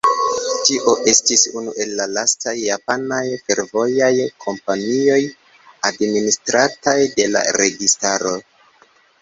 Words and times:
Tio 0.67 0.93
estis 1.11 1.43
unu 1.59 1.73
el 1.83 1.91
la 1.99 2.07
lastaj 2.13 2.53
japanaj 2.61 3.21
fervojaj 3.51 4.09
kompanioj, 4.47 5.21
administrataj 5.91 6.97
de 7.21 7.29
la 7.37 7.47
registaro. 7.63 8.35